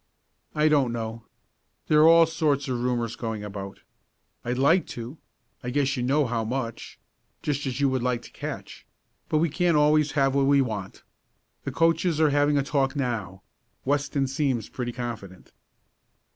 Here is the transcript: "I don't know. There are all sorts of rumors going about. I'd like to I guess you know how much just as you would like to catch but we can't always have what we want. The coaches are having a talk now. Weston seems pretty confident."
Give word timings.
"I 0.55 0.67
don't 0.67 0.91
know. 0.91 1.25
There 1.87 1.99
are 2.01 2.07
all 2.07 2.25
sorts 2.25 2.67
of 2.67 2.81
rumors 2.81 3.15
going 3.15 3.43
about. 3.43 3.81
I'd 4.43 4.57
like 4.57 4.87
to 4.97 5.19
I 5.61 5.69
guess 5.69 5.95
you 5.95 6.01
know 6.01 6.25
how 6.25 6.43
much 6.43 6.97
just 7.43 7.67
as 7.67 7.79
you 7.79 7.87
would 7.89 8.01
like 8.01 8.23
to 8.23 8.31
catch 8.31 8.83
but 9.29 9.37
we 9.37 9.47
can't 9.47 9.77
always 9.77 10.13
have 10.13 10.33
what 10.33 10.47
we 10.47 10.59
want. 10.59 11.03
The 11.65 11.71
coaches 11.71 12.19
are 12.19 12.31
having 12.31 12.57
a 12.57 12.63
talk 12.63 12.95
now. 12.95 13.43
Weston 13.85 14.25
seems 14.25 14.69
pretty 14.69 14.91
confident." 14.91 15.51